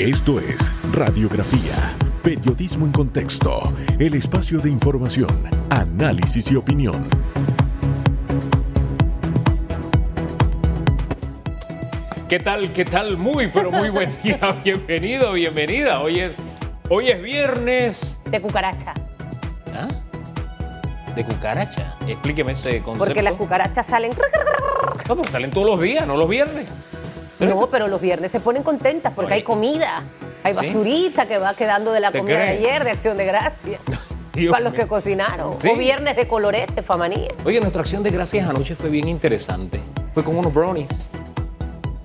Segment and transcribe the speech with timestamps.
[0.00, 5.28] Esto es Radiografía, Periodismo en Contexto, el espacio de información,
[5.68, 7.06] análisis y opinión.
[12.30, 12.72] ¿Qué tal?
[12.72, 13.18] ¿Qué tal?
[13.18, 14.38] Muy, pero muy buen día.
[14.64, 16.00] Bienvenido, bienvenida.
[16.00, 16.32] Hoy es,
[16.88, 18.18] hoy es viernes.
[18.24, 18.94] De cucaracha.
[19.74, 19.86] ¿Ah?
[21.14, 21.94] ¿De cucaracha?
[22.08, 23.04] Explíqueme ese concepto.
[23.04, 24.12] Porque las cucarachas salen.
[25.06, 26.89] No, porque salen todos los días, no los viernes.
[27.40, 30.02] No, pero los viernes se ponen contentas porque hay comida.
[30.44, 30.66] Hay ¿Sí?
[30.66, 33.78] basurita que va quedando de la ¿Te comida de ayer, de Acción de Gracia.
[34.32, 34.82] Dios para los mío.
[34.82, 35.58] que cocinaron.
[35.58, 35.68] ¿Sí?
[35.68, 37.28] O viernes de colorete, famanía.
[37.44, 39.80] Oye, nuestra acción de gracias anoche fue bien interesante.
[40.14, 40.88] Fue con unos brownies.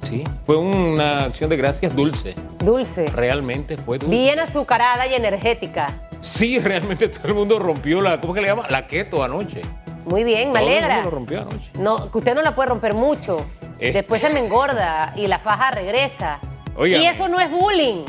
[0.03, 2.35] Sí, fue una acción de gracias dulce.
[2.59, 3.05] Dulce.
[3.07, 4.15] Realmente fue dulce.
[4.15, 5.87] Bien azucarada y energética.
[6.19, 8.65] Sí, realmente todo el mundo rompió la, ¿cómo que le llama?
[8.69, 9.61] La keto anoche.
[10.05, 10.93] Muy bien, me Todo el alegra.
[10.95, 11.71] mundo lo rompió anoche.
[11.79, 13.37] No, que usted no la puede romper mucho.
[13.79, 13.91] Eh.
[13.91, 16.39] Después se me engorda y la faja regresa.
[16.83, 18.05] Y eso no es bullying.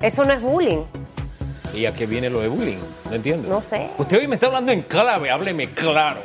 [0.00, 0.84] Eso no es bullying.
[1.74, 2.78] ¿Y a qué viene lo de bullying?
[3.08, 3.48] No entiendo.
[3.48, 3.88] No sé.
[3.98, 6.20] Usted hoy me está hablando en clave, hábleme claro.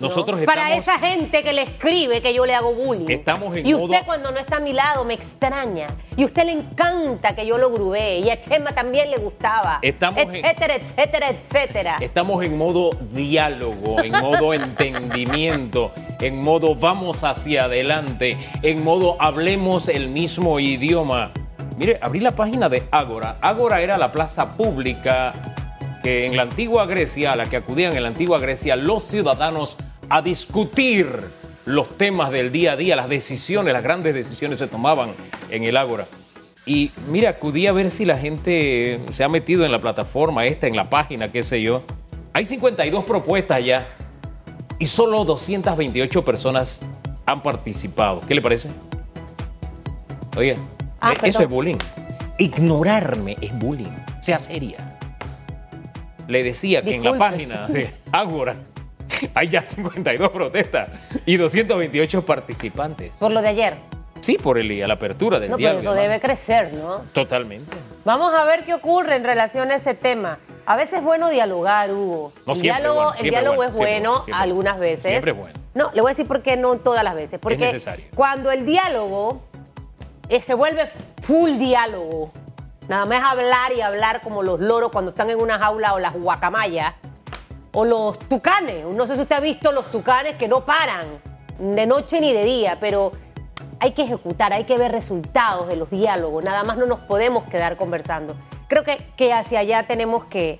[0.00, 3.06] Nosotros Para esa gente que le escribe que yo le hago bullying.
[3.08, 5.86] Estamos en y usted modo- cuando no está a mi lado me extraña.
[6.16, 8.20] Y a usted le encanta que yo lo grubee.
[8.20, 9.78] Y a Chema también le gustaba.
[9.82, 11.96] Estamos en- etcétera, etcétera, etcétera.
[12.00, 19.88] Estamos en modo diálogo, en modo entendimiento, en modo vamos hacia adelante, en modo hablemos
[19.88, 21.32] el mismo idioma.
[21.78, 23.36] Mire, abrí la página de Ágora.
[23.40, 25.34] Ágora era la plaza pública
[26.02, 29.76] que en la antigua Grecia, a la que acudían en la antigua Grecia los ciudadanos
[30.08, 31.08] a discutir
[31.64, 35.10] los temas del día a día, las decisiones, las grandes decisiones se tomaban
[35.50, 36.06] en el Ágora.
[36.64, 40.66] Y mira, acudí a ver si la gente se ha metido en la plataforma esta,
[40.66, 41.82] en la página, qué sé yo.
[42.32, 43.86] Hay 52 propuestas ya
[44.78, 46.80] y solo 228 personas
[47.24, 48.20] han participado.
[48.28, 48.68] ¿Qué le parece?
[50.36, 50.56] Oye,
[51.00, 51.42] Ah, eso perdón.
[51.42, 51.76] es bullying.
[52.38, 53.92] Ignorarme es bullying.
[54.20, 54.85] Sea seria.
[56.28, 58.56] Le decía que en la página de Ágora
[59.34, 60.90] hay ya 52 protestas
[61.24, 63.12] y 228 participantes.
[63.18, 63.74] Por lo de ayer.
[64.20, 65.92] Sí, por el, la apertura del No, pero diálogo.
[65.94, 66.98] eso debe crecer, ¿no?
[67.12, 67.76] Totalmente.
[68.04, 70.38] Vamos a ver qué ocurre en relación a ese tema.
[70.64, 72.32] A veces es bueno dialogar, Hugo.
[72.44, 75.10] No, el siempre diálogo, bueno, el siempre diálogo bueno, es bueno algunas veces.
[75.12, 75.54] Siempre es bueno.
[75.74, 77.38] No, le voy a decir por qué no todas las veces.
[77.38, 78.06] Porque necesario.
[78.14, 79.42] cuando el diálogo
[80.28, 80.88] eh, se vuelve
[81.22, 82.32] full diálogo,
[82.88, 86.14] nada más hablar y hablar como los loros cuando están en una jaula o las
[86.14, 86.94] guacamayas,
[87.72, 88.86] o los tucanes.
[88.86, 91.06] No sé si usted ha visto los tucanes que no paran
[91.58, 93.12] de noche ni de día, pero
[93.80, 96.42] hay que ejecutar, hay que ver resultados de los diálogos.
[96.42, 98.34] Nada más no nos podemos quedar conversando.
[98.68, 100.58] Creo que, que hacia allá tenemos que,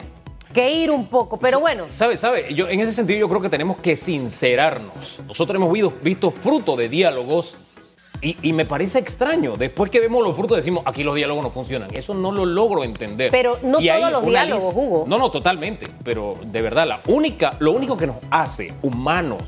[0.53, 1.87] que ir un poco, pero bueno.
[1.89, 2.53] ¿Sabe, sabe?
[2.55, 5.21] Yo, en ese sentido yo creo que tenemos que sincerarnos.
[5.27, 7.57] Nosotros hemos visto, visto fruto de diálogos
[8.23, 9.55] y, y me parece extraño.
[9.57, 11.89] Después que vemos los frutos decimos, aquí los diálogos no funcionan.
[11.95, 13.31] Eso no lo logro entender.
[13.31, 15.05] Pero no Y todos los diálogos, Hugo.
[15.07, 15.87] No, no, totalmente.
[16.05, 19.43] Pero de verdad, la única, lo único que nos hace humanos,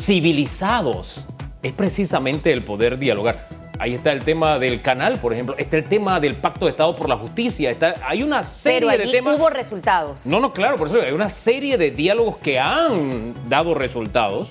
[0.00, 1.24] civilizados,
[1.62, 3.48] es precisamente el poder dialogar.
[3.78, 5.56] Ahí está el tema del canal, por ejemplo.
[5.58, 7.70] Está el tema del pacto de Estado por la justicia.
[7.70, 9.36] Está, hay una serie Pero de temas.
[9.36, 10.24] hubo resultados.
[10.26, 14.48] No, no, claro, por eso hay una serie de diálogos que han dado resultados.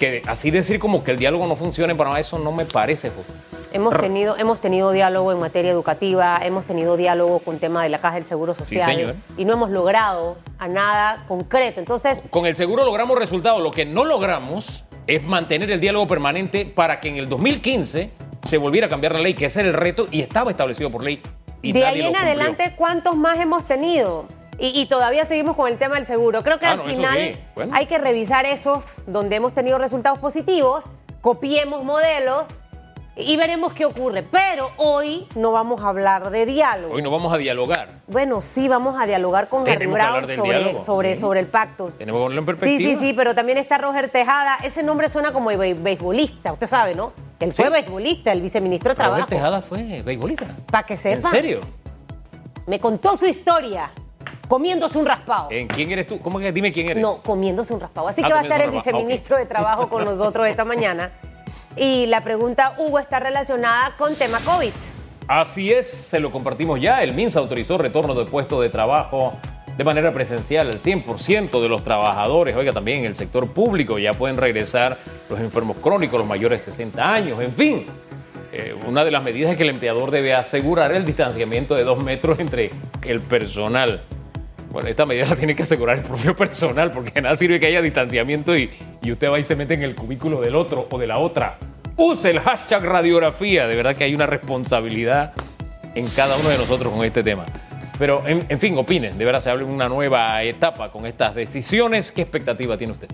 [0.00, 3.30] Que así decir como que el diálogo no funciona para eso no me parece, José.
[3.70, 8.00] Hemos tenido, hemos tenido diálogo en materia educativa, hemos tenido diálogo con tema de la
[8.00, 9.14] Caja del Seguro Social señor.
[9.36, 11.80] y no hemos logrado a nada concreto.
[11.80, 13.62] Entonces, Con el seguro logramos resultados.
[13.62, 18.10] Lo que no logramos es mantener el diálogo permanente para que en el 2015
[18.42, 21.04] se volviera a cambiar la ley, que ese era el reto y estaba establecido por
[21.04, 21.20] ley.
[21.60, 22.26] Y de nadie ahí lo en cumplió.
[22.26, 24.24] adelante, ¿cuántos más hemos tenido?
[24.60, 26.42] Y, y todavía seguimos con el tema del seguro.
[26.42, 27.40] Creo que Ah, al no, final sí.
[27.54, 27.72] Bueno.
[27.74, 30.84] hay que revisar esos donde hemos tenido resultados positivos,
[31.22, 32.44] copiemos modelos
[33.16, 34.22] y veremos qué ocurre.
[34.22, 36.94] Pero hoy no vamos a hablar de diálogo.
[36.94, 37.88] Hoy no vamos a dialogar.
[38.06, 41.20] Bueno, sí, vamos a dialogar con Harry Brown sobre, diálogo, sobre, sí.
[41.22, 41.90] sobre el pacto.
[41.98, 43.00] Tenemos que ponerlo en Sí, perspectiva.
[43.00, 44.56] sí, sí, pero también está Roger Tejada.
[44.62, 47.12] Ese nombre suena como be- beisbolista, usted sabe, ¿no?
[47.40, 47.72] Él fue Sí.
[47.72, 49.26] beisbolista, el viceministro de Roger Trabajo.
[49.30, 50.46] Tejada fue beisbolista.
[50.70, 51.30] Para que ¿En sepa.
[51.30, 51.60] serio?
[52.66, 53.90] Me contó su historia
[54.50, 55.46] comiéndose un raspado.
[55.52, 56.18] ¿En quién eres tú?
[56.18, 57.00] ¿Cómo que dime quién eres?
[57.00, 58.08] No, comiéndose un raspado.
[58.08, 61.12] Así Ah, que va a estar el viceministro de Trabajo con nosotros esta mañana.
[61.76, 64.72] Y la pregunta, Hugo, está relacionada con tema COVID.
[65.28, 67.00] Así es, se lo compartimos ya.
[67.04, 69.34] El MINSA autorizó retorno de puestos de trabajo
[69.78, 72.56] de manera presencial al 100% de los trabajadores.
[72.56, 74.98] Oiga, también en el sector público ya pueden regresar
[75.28, 77.86] los enfermos crónicos, los mayores de 60 años, en fin.
[78.52, 82.02] Eh, una de las medidas es que el empleador debe asegurar el distanciamiento de dos
[82.02, 82.72] metros entre
[83.06, 84.02] el personal.
[84.70, 87.82] Bueno, esta medida la tiene que asegurar el propio personal, porque nada sirve que haya
[87.82, 88.70] distanciamiento y,
[89.02, 91.58] y usted va y se mete en el cubículo del otro o de la otra.
[91.96, 95.32] Use el hashtag radiografía, de verdad que hay una responsabilidad
[95.94, 97.44] en cada uno de nosotros con este tema.
[97.98, 102.12] Pero, en, en fin, opinen, de verdad se abre una nueva etapa con estas decisiones.
[102.12, 103.08] ¿Qué expectativa tiene usted?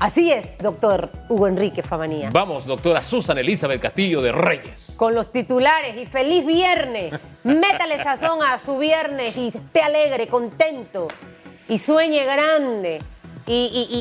[0.00, 2.30] Así es, doctor Hugo Enrique Famanía.
[2.32, 4.94] Vamos, doctora Susan Elizabeth Castillo de Reyes.
[4.96, 7.12] Con los titulares y feliz viernes.
[7.44, 11.06] Métale sazón a su viernes y esté alegre, contento
[11.68, 13.02] y sueñe grande
[13.46, 13.52] y,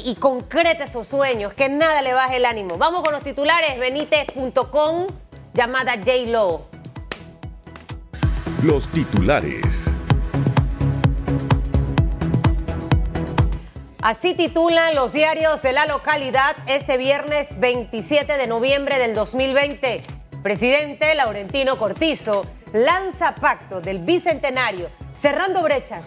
[0.06, 2.78] y, y, concrete esos sueños, que nada le baje el ánimo.
[2.78, 5.08] Vamos con los titulares, benítez.com,
[5.54, 6.62] llamada J-Lo.
[8.64, 9.90] Los titulares.
[14.02, 20.04] Así titulan los diarios de la localidad este viernes 27 de noviembre del 2020.
[20.42, 26.06] Presidente Laurentino Cortizo lanza pacto del bicentenario, cerrando brechas.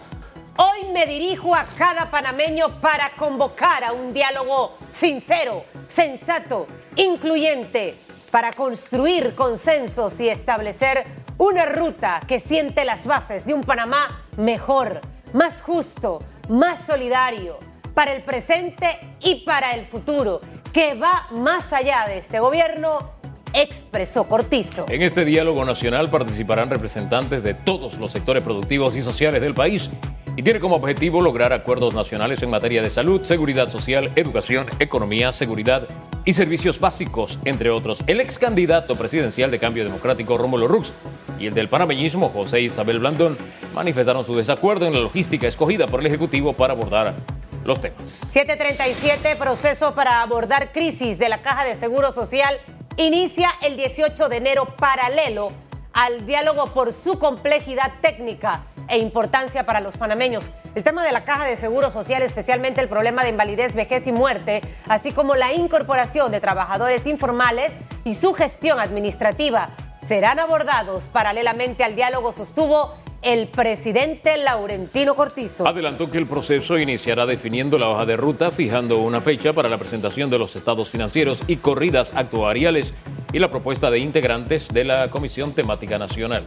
[0.57, 6.65] Hoy me dirijo a cada panameño para convocar a un diálogo sincero, sensato,
[6.95, 7.95] incluyente,
[8.31, 11.05] para construir consensos y establecer
[11.37, 14.99] una ruta que siente las bases de un Panamá mejor,
[15.31, 17.59] más justo, más solidario
[17.93, 18.87] para el presente
[19.21, 20.41] y para el futuro,
[20.71, 23.11] que va más allá de este gobierno,
[23.53, 24.85] expresó Cortizo.
[24.89, 29.89] En este diálogo nacional participarán representantes de todos los sectores productivos y sociales del país
[30.35, 35.31] y tiene como objetivo lograr acuerdos nacionales en materia de salud, seguridad social, educación, economía,
[35.31, 35.87] seguridad
[36.25, 38.03] y servicios básicos, entre otros.
[38.07, 40.91] El ex candidato presidencial de Cambio Democrático, Rómulo Rux,
[41.39, 43.37] y el del panameñismo, José Isabel Blandón,
[43.75, 47.15] manifestaron su desacuerdo en la logística escogida por el Ejecutivo para abordar
[47.65, 48.09] los temas.
[48.29, 52.59] 737, proceso para abordar crisis de la Caja de Seguro Social,
[52.97, 55.51] inicia el 18 de enero paralelo
[55.93, 60.49] al diálogo por su complejidad técnica e importancia para los panameños.
[60.75, 64.11] El tema de la caja de seguro social, especialmente el problema de invalidez, vejez y
[64.11, 67.73] muerte, así como la incorporación de trabajadores informales
[68.03, 69.69] y su gestión administrativa,
[70.07, 75.67] serán abordados paralelamente al diálogo, sostuvo el presidente Laurentino Cortizo.
[75.67, 79.77] Adelantó que el proceso iniciará definiendo la hoja de ruta, fijando una fecha para la
[79.77, 82.93] presentación de los estados financieros y corridas actuariales
[83.31, 86.45] y la propuesta de integrantes de la Comisión Temática Nacional.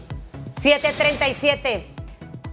[0.57, 1.87] 737.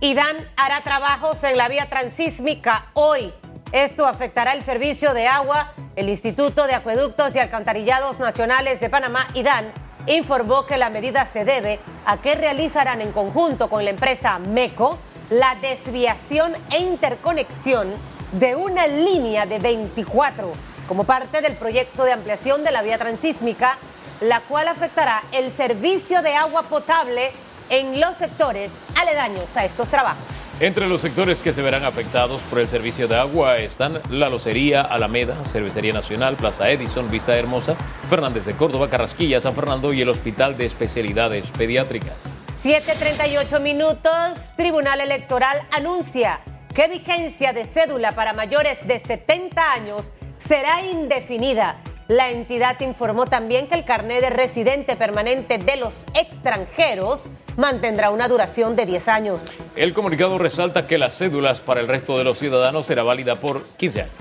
[0.01, 3.31] IDAN hará trabajos en la vía transísmica hoy.
[3.71, 5.73] Esto afectará el servicio de agua.
[5.95, 9.71] El Instituto de Acueductos y Alcantarillados Nacionales de Panamá, IDAN,
[10.07, 14.97] informó que la medida se debe a que realizarán en conjunto con la empresa MECO
[15.29, 17.89] la desviación e interconexión
[18.33, 20.51] de una línea de 24
[20.87, 23.77] como parte del proyecto de ampliación de la vía transísmica,
[24.21, 27.31] la cual afectará el servicio de agua potable
[27.69, 30.42] en los sectores aledaños a estos trabajos.
[30.63, 34.81] Entre los sectores que se verán afectados por el servicio de agua están la Locería,
[34.81, 37.75] Alameda, Cervecería Nacional, Plaza Edison, Vista Hermosa,
[38.09, 42.15] Fernández de Córdoba, Carrasquilla, San Fernando y el Hospital de Especialidades Pediátricas.
[42.55, 46.39] 7.38 minutos, Tribunal Electoral anuncia
[46.73, 51.75] que vigencia de cédula para mayores de 70 años será indefinida
[52.07, 58.27] la entidad informó también que el carnet de residente permanente de los extranjeros mantendrá una
[58.27, 59.51] duración de 10 años.
[59.75, 63.63] El comunicado resalta que las cédulas para el resto de los ciudadanos será válida por
[63.77, 64.13] 15 años.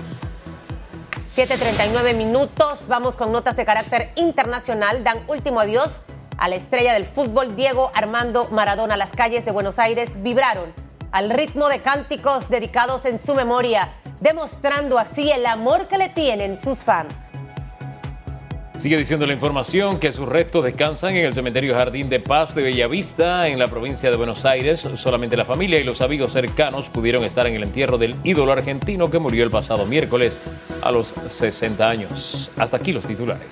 [1.35, 5.03] 7.39 minutos, vamos con notas de carácter internacional.
[5.03, 6.01] Dan último adiós
[6.37, 8.97] a la estrella del fútbol Diego Armando Maradona.
[8.97, 10.73] Las calles de Buenos Aires vibraron
[11.11, 16.55] al ritmo de cánticos dedicados en su memoria, demostrando así el amor que le tienen
[16.55, 17.13] sus fans.
[18.83, 22.63] Sigue diciendo la información que sus restos descansan en el cementerio Jardín de Paz de
[22.63, 24.85] Bellavista, en la provincia de Buenos Aires.
[24.95, 29.09] Solamente la familia y los amigos cercanos pudieron estar en el entierro del ídolo argentino
[29.09, 30.37] que murió el pasado miércoles
[30.81, 32.51] a los 60 años.
[32.57, 33.47] Hasta aquí los titulares.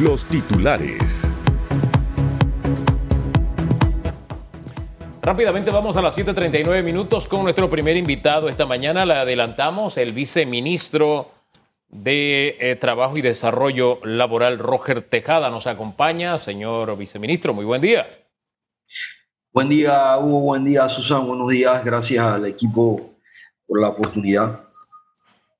[0.00, 1.22] Los titulares.
[5.22, 9.06] Rápidamente vamos a las 7.39 minutos con nuestro primer invitado esta mañana.
[9.06, 11.41] Le adelantamos el viceministro
[11.92, 16.38] de eh, Trabajo y Desarrollo Laboral, Roger Tejada, nos acompaña.
[16.38, 18.10] Señor viceministro, muy buen día.
[19.52, 20.40] Buen día, Hugo.
[20.40, 21.26] Buen día, Susan.
[21.26, 21.84] Buenos días.
[21.84, 23.12] Gracias al equipo
[23.66, 24.60] por la oportunidad.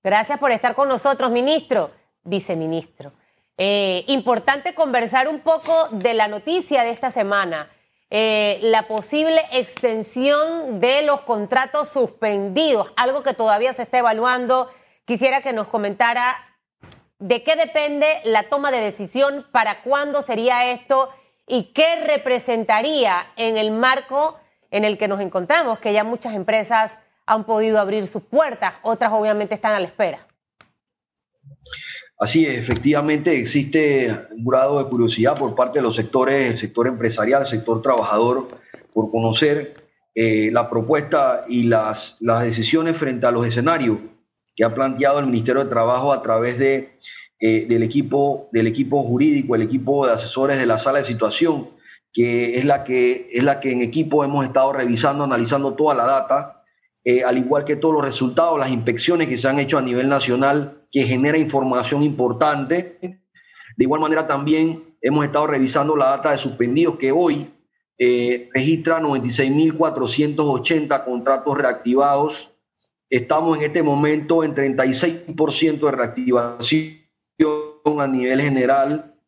[0.02, 1.90] Gracias por estar con nosotros, ministro,
[2.24, 3.12] viceministro.
[3.58, 7.70] Eh, importante conversar un poco de la noticia de esta semana.
[8.08, 14.68] Eh, la posible extensión de los contratos suspendidos, algo que todavía se está evaluando
[15.04, 16.34] Quisiera que nos comentara
[17.18, 21.10] de qué depende la toma de decisión, para cuándo sería esto
[21.46, 24.38] y qué representaría en el marco
[24.70, 29.12] en el que nos encontramos, que ya muchas empresas han podido abrir sus puertas, otras
[29.12, 30.26] obviamente están a la espera.
[32.18, 36.86] Así es, efectivamente existe un grado de curiosidad por parte de los sectores, el sector
[36.86, 38.48] empresarial, el sector trabajador,
[38.92, 39.74] por conocer
[40.14, 43.98] eh, la propuesta y las, las decisiones frente a los escenarios
[44.54, 46.98] que ha planteado el Ministerio de Trabajo a través de,
[47.40, 51.70] eh, del, equipo, del equipo jurídico, el equipo de asesores de la sala de situación,
[52.12, 56.04] que es la que, es la que en equipo hemos estado revisando, analizando toda la
[56.04, 56.62] data,
[57.04, 60.08] eh, al igual que todos los resultados, las inspecciones que se han hecho a nivel
[60.08, 62.98] nacional que genera información importante.
[63.00, 67.50] De igual manera también hemos estado revisando la data de suspendidos que hoy
[67.98, 72.51] eh, registra 96.480 contratos reactivados.
[73.12, 79.20] Estamos en este momento en 36% de reactivación a nivel general.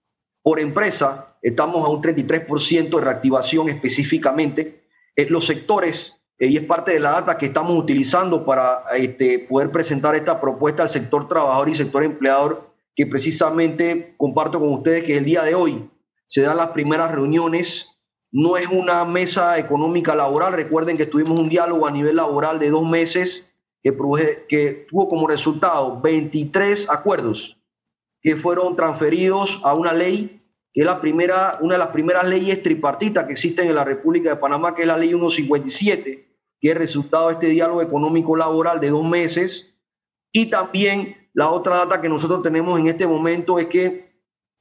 [0.43, 4.87] Por empresa, estamos a un 33% de reactivación específicamente.
[5.15, 9.39] en los sectores eh, y es parte de la data que estamos utilizando para este,
[9.39, 15.05] poder presentar esta propuesta al sector trabajador y sector empleador, que precisamente comparto con ustedes
[15.05, 15.91] que el día de hoy
[16.27, 17.99] se dan las primeras reuniones.
[18.33, 20.55] No es una mesa económica laboral.
[20.55, 23.51] Recuerden que tuvimos un diálogo a nivel laboral de dos meses
[23.85, 27.59] que, que tuvo como resultado 23 acuerdos
[28.23, 30.41] que fueron transferidos a una ley
[30.73, 34.31] que es la primera, una de las primeras leyes tripartitas que existen en la República
[34.31, 36.27] de Panamá, que es la ley 157,
[36.61, 39.73] que es resultado de este diálogo económico laboral de dos meses.
[40.33, 44.15] Y también la otra data que nosotros tenemos en este momento es que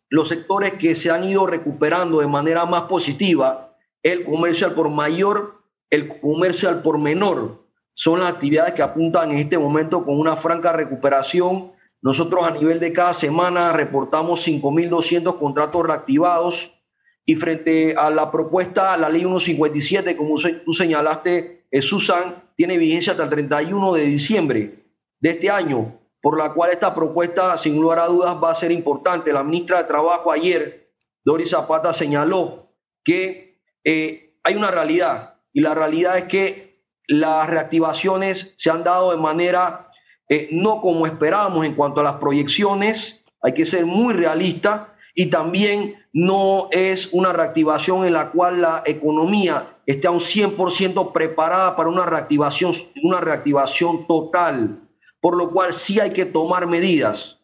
[0.08, 4.92] los sectores que se han ido recuperando de manera más positiva, el comercio al por
[4.92, 7.63] mayor, el comercio al por menor,
[7.94, 11.74] son las actividades que apuntan en este momento con una franca recuperación
[12.04, 16.84] nosotros a nivel de cada semana reportamos 5.200 contratos reactivados
[17.26, 20.36] y frente a la propuesta, la ley 157, como
[20.66, 24.84] tú señalaste, eh, Susan, tiene vigencia hasta el 31 de diciembre
[25.22, 28.74] de este año, por la cual esta propuesta, sin lugar a dudas, va a ser
[28.74, 29.32] importante.
[29.32, 30.92] La ministra de Trabajo ayer,
[31.24, 32.68] Doris Zapata, señaló
[33.06, 36.73] que eh, hay una realidad y la realidad es que
[37.20, 39.90] las reactivaciones se han dado de manera
[40.30, 45.28] eh, no como esperábamos en cuanto a las proyecciones, hay que ser muy realista y
[45.28, 51.76] también no es una reactivación en la cual la economía esté a un 100% preparada
[51.76, 54.80] para una reactivación, una reactivación total,
[55.22, 57.42] por lo cual sí hay que tomar medidas,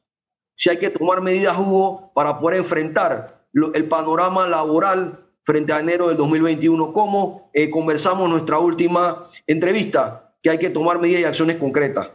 [0.55, 6.09] sí hay que tomar medidas, Hugo, para poder enfrentar el panorama laboral frente a enero
[6.09, 11.25] del 2021, como eh, conversamos en nuestra última entrevista, que hay que tomar medidas y
[11.25, 12.11] acciones concretas.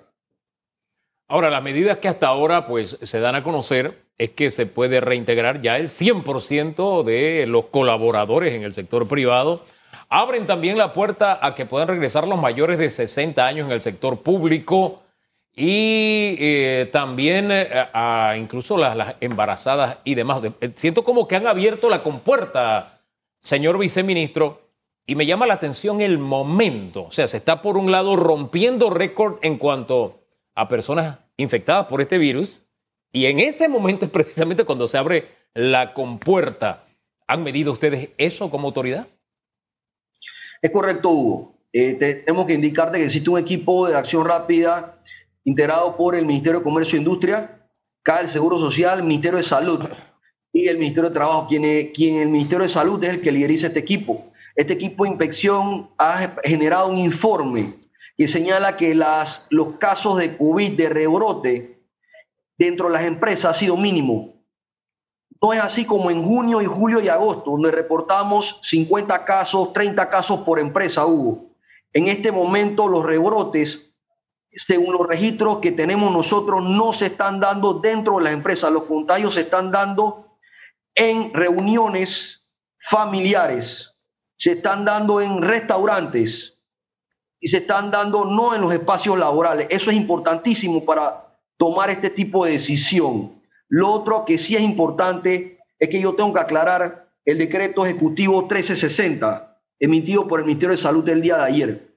[1.26, 5.00] Ahora, las medidas que hasta ahora pues, se dan a conocer es que se puede
[5.00, 9.64] reintegrar ya el 100% de los colaboradores en el sector privado.
[10.08, 13.82] Abren también la puerta a que puedan regresar los mayores de 60 años en el
[13.82, 15.02] sector público
[15.56, 20.40] y eh, también eh, a incluso las, embarazadas y demás.
[20.74, 22.93] Siento como que han abierto la compuerta,
[23.44, 24.64] señor viceministro,
[25.06, 27.04] y me llama la atención el momento.
[27.04, 30.24] O sea, se está por un lado rompiendo récord en cuanto
[30.54, 32.62] a personas infectadas por este virus
[33.12, 36.86] y en ese momento es precisamente cuando se abre la compuerta.
[37.26, 39.06] ¿Han medido ustedes eso como autoridad?
[40.62, 41.54] Es correcto, Hugo.
[41.72, 45.02] Eh, tenemos que indicarte que existe un equipo de acción rápida
[45.44, 47.68] integrado por el Ministerio de Comercio e Industria,
[48.02, 49.86] CAE, el Seguro Social, Ministerio de Salud
[50.54, 53.66] y el Ministerio de Trabajo, quien, quien el Ministerio de Salud es el que lideriza
[53.66, 54.26] este equipo.
[54.54, 57.74] Este equipo de inspección ha generado un informe
[58.16, 61.82] que señala que las, los casos de COVID, de rebrote,
[62.56, 64.32] dentro de las empresas ha sido mínimo.
[65.42, 70.08] No es así como en junio y julio y agosto, donde reportamos 50 casos, 30
[70.08, 71.50] casos por empresa hubo.
[71.92, 73.90] En este momento los rebrotes,
[74.52, 78.70] según los registros que tenemos nosotros, no se están dando dentro de las empresas.
[78.70, 80.23] Los contagios se están dando
[80.94, 82.46] en reuniones
[82.78, 83.94] familiares,
[84.36, 86.54] se están dando en restaurantes,
[87.44, 89.66] y se están dando no en los espacios laborales.
[89.68, 93.38] Eso es importantísimo para tomar este tipo de decisión.
[93.68, 98.40] Lo otro que sí es importante es que yo tengo que aclarar el decreto ejecutivo
[98.40, 101.94] 1360 emitido por el Ministerio de Salud el día de ayer.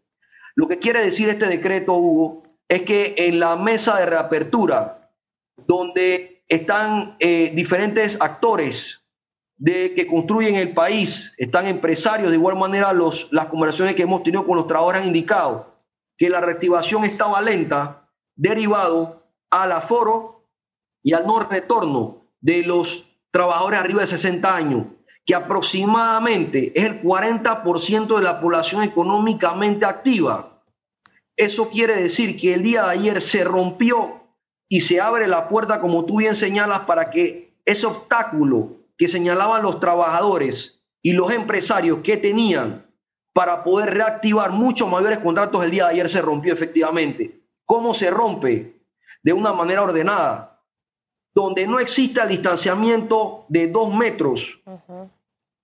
[0.53, 5.13] Lo que quiere decir este decreto, Hugo, es que en la mesa de reapertura,
[5.65, 9.01] donde están eh, diferentes actores
[9.57, 14.23] de que construyen el país, están empresarios, de igual manera los, las conversaciones que hemos
[14.23, 15.75] tenido con los trabajadores han indicado
[16.17, 20.47] que la reactivación estaba lenta, derivado al aforo
[21.03, 24.85] y al no retorno de los trabajadores arriba de 60 años,
[25.25, 30.61] que aproximadamente es el 40% de la población económicamente activa.
[31.35, 34.16] Eso quiere decir que el día de ayer se rompió
[34.69, 39.63] y se abre la puerta, como tú bien señalas, para que ese obstáculo que señalaban
[39.63, 42.86] los trabajadores y los empresarios que tenían
[43.33, 47.43] para poder reactivar muchos mayores contratos el día de ayer se rompió efectivamente.
[47.65, 48.81] ¿Cómo se rompe?
[49.21, 50.63] De una manera ordenada,
[51.36, 54.59] donde no exista el distanciamiento de dos metros.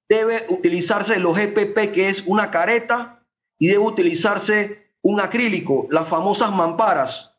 [0.08, 3.26] Debe utilizarse los EPP, que es una careta,
[3.58, 7.33] y debe utilizarse un acrílico, las famosas mamparas,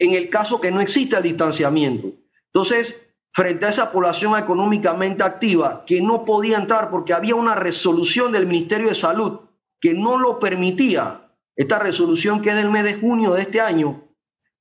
[0.00, 2.08] en el caso que no exista distanciamiento.
[2.46, 8.32] Entonces, frente a esa población económicamente activa que no podía entrar porque había una resolución
[8.32, 9.40] del Ministerio de Salud
[9.78, 11.28] que no lo permitía.
[11.54, 14.02] Esta resolución que es del mes de junio de este año,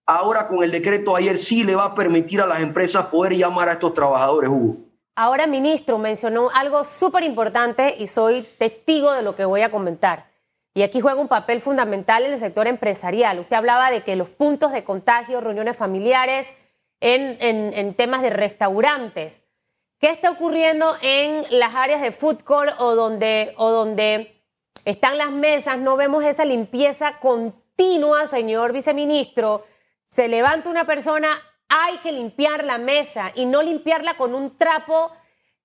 [0.05, 3.69] ahora con el decreto ayer sí le va a permitir a las empresas poder llamar
[3.69, 4.77] a estos trabajadores, Hugo.
[5.15, 10.28] Ahora, ministro, mencionó algo súper importante y soy testigo de lo que voy a comentar.
[10.79, 13.37] Y aquí juega un papel fundamental en el sector empresarial.
[13.39, 16.53] Usted hablaba de que los puntos de contagio, reuniones familiares,
[17.01, 19.41] en, temas de restaurantes.
[19.99, 24.41] ¿Qué está ocurriendo en las áreas de food court o donde, o donde
[24.85, 25.77] están las mesas?
[25.79, 29.65] No vemos esa limpieza continua, señor viceministro.
[30.05, 31.27] Se levanta una persona,
[31.67, 35.11] hay que limpiar la mesa y no limpiarla con un trapo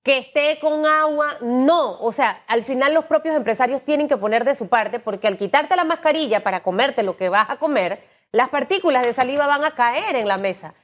[0.04, 1.30] que esté con agua.
[1.40, 5.26] No, o sea, al final los propios empresarios tienen que poner de su parte porque
[5.26, 9.46] al quitarte la mascarilla para comerte lo que vas a comer, las partículas de saliva
[9.48, 10.74] van a caer en la mesa.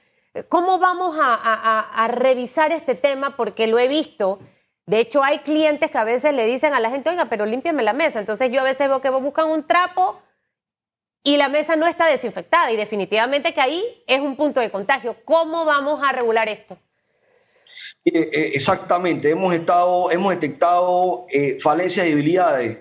[0.48, 3.36] ¿Cómo vamos a, revisar este tema?
[3.36, 4.38] Porque lo he visto.
[4.86, 7.82] De hecho, hay clientes que a veces le dicen a la gente, oiga, pero límpiame
[7.82, 8.20] la mesa.
[8.20, 10.20] Entonces yo a veces veo que buscan un trapo
[11.22, 12.70] y la mesa no está desinfectada.
[12.70, 15.16] Y definitivamente que ahí es un punto de contagio.
[15.24, 16.78] ¿Cómo vamos a regular esto?
[18.12, 19.30] Eh, exactamente.
[19.30, 22.78] Hemos, estado, hemos detectado eh, falencias y debilidades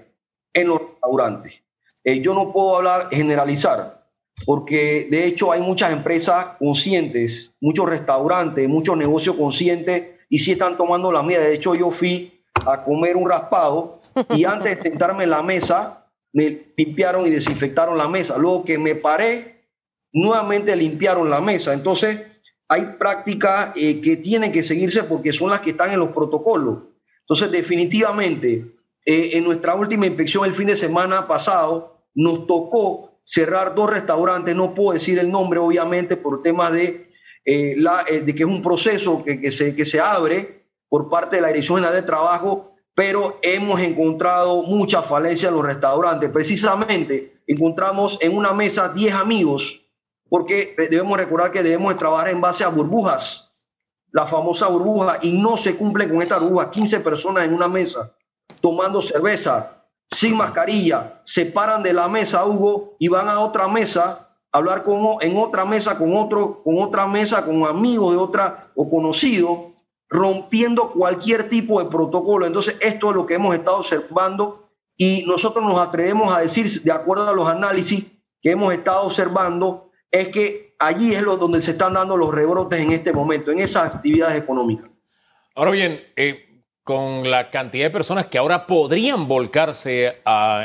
[0.54, 1.62] en los restaurantes.
[2.04, 4.08] Eh, yo no puedo hablar, generalizar,
[4.46, 10.78] porque de hecho hay muchas empresas conscientes, muchos restaurantes, muchos negocios conscientes y sí están
[10.78, 11.42] tomando la medida.
[11.42, 14.00] De hecho, yo fui a comer un raspado
[14.36, 18.38] y antes de sentarme en la mesa, me limpiaron y desinfectaron la mesa.
[18.38, 19.66] Luego que me paré,
[20.14, 21.74] nuevamente limpiaron la mesa.
[21.74, 22.22] Entonces,
[22.70, 26.78] hay prácticas eh, que tienen que seguirse porque son las que están en los protocolos.
[27.22, 33.74] Entonces, definitivamente, eh, en nuestra última inspección el fin de semana pasado, nos tocó cerrar
[33.74, 37.10] dos restaurantes, no puedo decir el nombre obviamente por temas de,
[37.44, 41.38] eh, la, de que es un proceso que, que, se, que se abre por parte
[41.38, 46.30] de la Dirección General de Trabajo, pero hemos encontrado mucha falencia en los restaurantes.
[46.30, 49.82] Precisamente encontramos en una mesa 10 amigos,
[50.30, 53.52] porque debemos recordar que debemos trabajar en base a burbujas,
[54.12, 58.14] la famosa burbuja, y no se cumple con esta burbuja, 15 personas en una mesa
[58.62, 64.30] tomando cerveza, sin mascarilla, se paran de la mesa, Hugo, y van a otra mesa,
[64.52, 68.72] a hablar con, en otra mesa con otro, con otra mesa, con amigos de otra
[68.76, 69.60] o conocidos,
[70.10, 72.46] rompiendo cualquier tipo de protocolo.
[72.46, 76.92] Entonces, esto es lo que hemos estado observando y nosotros nos atrevemos a decir, de
[76.92, 78.06] acuerdo a los análisis
[78.42, 82.92] que hemos estado observando, es que allí es donde se están dando los rebrotes en
[82.92, 84.90] este momento, en esas actividades económicas.
[85.56, 90.18] Ahora bien, eh, con la cantidad de personas que ahora podrían volcarse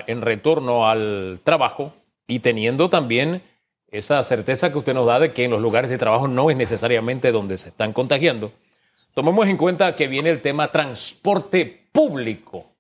[0.07, 1.93] en retorno al trabajo
[2.27, 3.43] y teniendo también
[3.89, 6.57] esa certeza que usted nos da de que en los lugares de trabajo no es
[6.57, 8.53] necesariamente donde se están contagiando.
[9.13, 12.73] Tomemos en cuenta que viene el tema transporte público,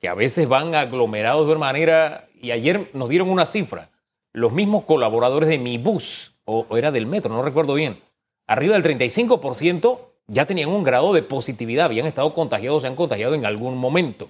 [0.00, 3.90] que a veces van aglomerados de una manera, y ayer nos dieron una cifra,
[4.34, 7.96] los mismos colaboradores de mi bus, o, era del metro, no recuerdo bien,
[8.46, 13.34] arriba del 35% ya tenían un grado de positividad, habían estado contagiados, se han contagiado
[13.34, 14.28] en algún momento.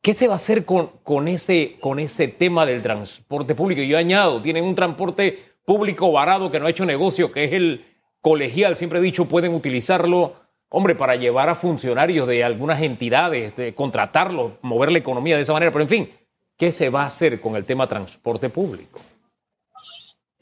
[0.00, 3.82] ¿Qué se va a hacer con, con, ese, con ese tema del transporte público?
[3.82, 7.84] Yo añado, tienen un transporte público varado que no ha hecho negocio, que es el
[8.20, 10.34] colegial, siempre he dicho, pueden utilizarlo,
[10.68, 15.52] hombre, para llevar a funcionarios de algunas entidades, de contratarlos, mover la economía de esa
[15.52, 16.10] manera, pero en fin,
[16.56, 19.00] ¿qué se va a hacer con el tema transporte público?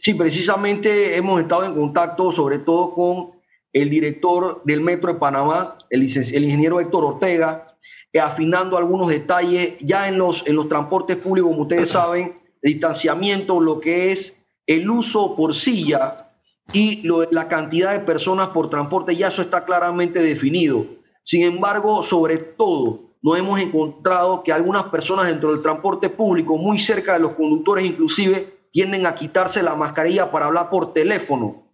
[0.03, 3.33] Sí, precisamente hemos estado en contacto sobre todo con
[3.71, 7.67] el director del Metro de Panamá, el, ingeniero Héctor Ortega,
[8.11, 13.61] eh, afinando algunos detalles ya en los, en los transportes públicos, como ustedes saben, distanciamiento,
[13.61, 16.31] lo que es el uso por silla
[16.73, 20.87] y la cantidad de personas por transporte, ya eso está claramente definido.
[21.25, 26.79] Sin embargo, sobre todo, nos hemos encontrado que algunas personas dentro del transporte público, muy
[26.81, 31.71] cerca de los conductores inclusive, tienden a quitarse la mascarilla para hablar por teléfono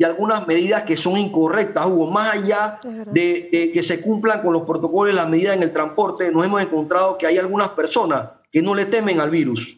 [0.00, 2.10] y algunas medidas que son incorrectas, Hugo.
[2.10, 2.80] Más allá
[3.12, 6.62] de, que se cumplan con los protocolos y las medidas en el transporte, nos hemos
[6.62, 9.76] encontrado que hay algunas personas que no le temen al virus,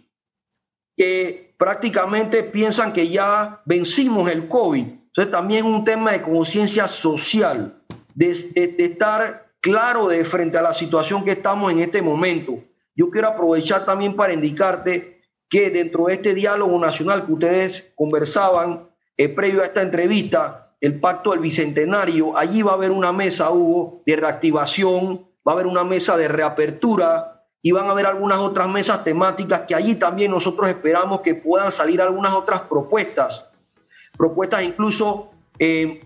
[0.97, 6.87] que prácticamente piensan que ya vencimos el COVID Entonces también es un tema de conciencia
[6.87, 7.75] social,
[8.15, 12.61] de, de, estar claro de frente a la situación que estamos en este momento.
[12.95, 15.19] Yo quiero aprovechar también para indicarte
[15.53, 18.89] que dentro de este diálogo nacional que ustedes conversaban
[19.19, 23.51] eh, previo a esta entrevista, el pacto del bicentenario, allí va a haber una mesa,
[23.51, 28.39] Hugo, de reactivación, va a haber una mesa de reapertura y van a haber algunas
[28.39, 33.45] otras mesas temáticas que allí también nosotros esperamos que puedan salir algunas otras propuestas,
[34.17, 36.01] propuestas incluso eh,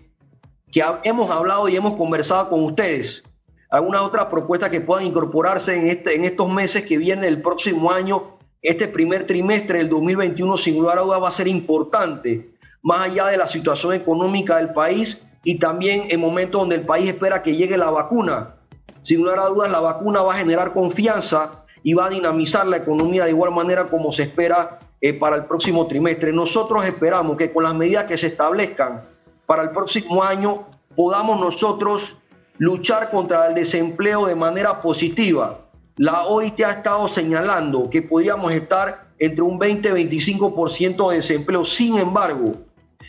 [0.69, 3.23] que hemos hablado y hemos conversado con ustedes,
[3.69, 7.89] algunas otras propuestas que puedan incorporarse en, este, en estos meses que vienen el próximo
[7.93, 8.36] año.
[8.67, 12.49] Este primer trimestre del 2021, sin lugar a dudas, va a ser importante,
[12.81, 17.07] más allá de la situación económica del país y también en momentos donde el país
[17.07, 18.55] espera que llegue la vacuna.
[19.03, 22.75] Sin lugar a dudas, la vacuna va a generar confianza y va a dinamizar la
[22.75, 26.33] economía de igual manera como se espera eh, para el próximo trimestre.
[26.33, 29.01] Nosotros esperamos que con las medidas que se establezcan
[29.45, 32.17] para el próximo año podamos nosotros
[32.57, 35.66] luchar contra el desempleo de manera positiva.
[35.97, 41.65] La OIT ha estado señalando que podríamos estar entre un 20 y 25% de desempleo.
[41.65, 42.51] Sin embargo,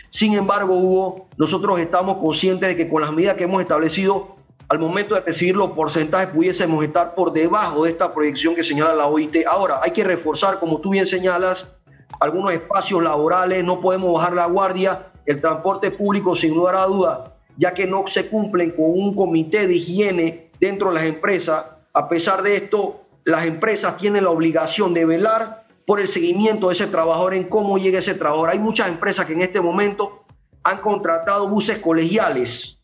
[0.08, 4.36] sin embargo, Hugo, nosotros estamos conscientes de que con las medidas que hemos establecido,
[4.68, 8.94] al momento de recibir los porcentajes, pudiésemos estar por debajo de esta proyección que señala
[8.94, 9.46] la OIT.
[9.46, 11.68] Ahora, hay que reforzar, como tú bien señalas,
[12.20, 15.12] algunos espacios laborales, no podemos bajar la guardia.
[15.26, 19.66] El transporte público, sin lugar a duda, ya que no se cumplen con un comité
[19.66, 21.66] de higiene dentro de las empresas.
[21.92, 26.74] A pesar de esto, las empresas tienen la obligación de velar por el seguimiento de
[26.74, 28.50] ese trabajador, en cómo llega ese trabajador.
[28.50, 30.24] Hay muchas empresas que en este momento
[30.62, 32.78] han contratado buses colegiales,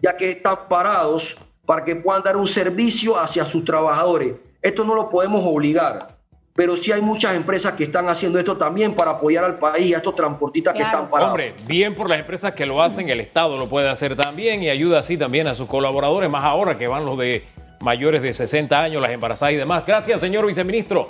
[0.00, 4.34] ya que están parados para que puedan dar un servicio hacia sus trabajadores.
[4.62, 6.20] Esto no lo podemos obligar
[6.60, 9.96] pero sí hay muchas empresas que están haciendo esto también para apoyar al país, a
[9.96, 11.32] estos transportistas que están parados.
[11.32, 14.68] Hombre, bien por las empresas que lo hacen, el Estado lo puede hacer también y
[14.68, 17.44] ayuda así también a sus colaboradores, más ahora que van los de
[17.80, 19.84] mayores de 60 años, las embarazadas y demás.
[19.86, 21.06] Gracias, señor viceministro.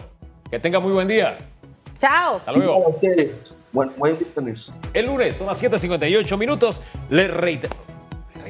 [0.51, 1.39] Que tenga muy buen día.
[1.99, 2.37] Chao.
[2.37, 2.87] Hasta luego.
[2.87, 3.55] A ustedes.
[3.73, 3.93] Buen,
[4.95, 6.83] El lunes son las 7.58 minutos.
[7.09, 7.77] Le reitero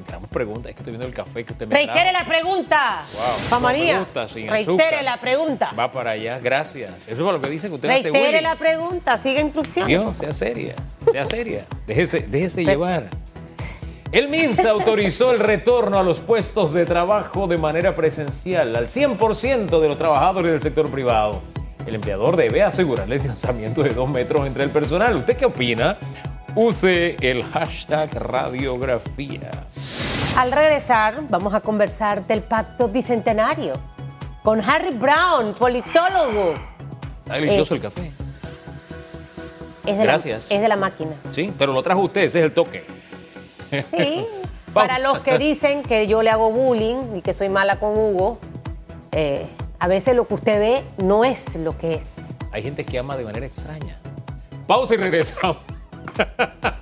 [0.01, 0.71] reiteramos preguntas.
[0.71, 3.03] Es que estoy viendo el café que usted me Reitere la pregunta.
[3.51, 3.61] Wow.
[3.61, 4.07] María.
[4.49, 5.73] Reitere la pregunta.
[5.79, 6.39] Va para allá.
[6.39, 6.93] Gracias.
[7.07, 9.19] Eso es lo que dice que usted Reitere la pregunta.
[9.19, 9.89] Sigue instrucciones.
[9.89, 10.75] Dios, sea seria.
[11.13, 11.67] Sea seria.
[11.87, 13.11] Déjese, déjese llevar.
[14.13, 19.81] El MINSA autorizó el retorno a los puestos de trabajo de manera presencial al 100%
[19.81, 21.41] de los trabajadores del sector privado.
[21.87, 25.17] El empleador debe asegurarle el distanciamiento de dos metros entre el personal.
[25.17, 25.97] ¿Usted qué opina?
[26.57, 29.53] Use el hashtag radiografía.
[30.37, 33.75] Al regresar, vamos a conversar del pacto bicentenario
[34.43, 36.55] con Harry Brown, politólogo.
[37.23, 38.11] Está delicioso el café.
[39.87, 40.51] Es de Gracias.
[40.51, 41.13] La, es de la máquina.
[41.31, 42.83] Sí, pero lo trajo usted, ese es el toque.
[43.91, 44.27] Sí.
[44.75, 48.39] Para los que dicen que yo le hago bullying y que soy mala con Hugo,
[49.11, 49.47] eh,
[49.81, 52.17] a veces lo que usted ve no es lo que es.
[52.53, 53.99] Hay gente que ama de manera extraña.
[54.67, 55.57] Pausa y regresamos.